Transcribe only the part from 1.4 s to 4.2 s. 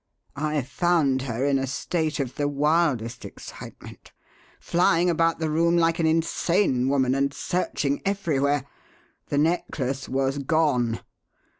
in a state of the wildest excitement,